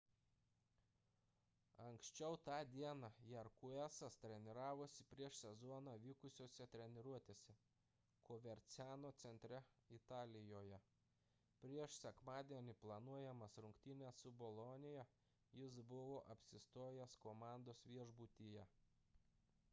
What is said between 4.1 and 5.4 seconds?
treniravosi prieš